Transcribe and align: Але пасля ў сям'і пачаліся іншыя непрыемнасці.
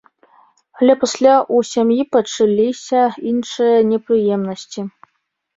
Але 0.79 0.93
пасля 1.03 1.33
ў 1.41 1.57
сям'і 1.73 2.01
пачаліся 2.15 3.01
іншыя 3.33 3.77
непрыемнасці. 3.91 4.81